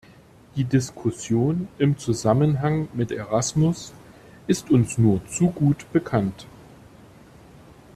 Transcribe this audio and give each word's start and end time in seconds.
Die 0.55 0.63
Diskussion 0.63 1.67
im 1.77 1.95
Zusammenhang 1.95 2.87
mit 2.93 3.11
Erasmus 3.11 3.93
ist 4.47 4.71
uns 4.71 4.97
nur 4.97 5.23
zu 5.27 5.51
gut 5.51 5.85
bekannt. 5.93 6.47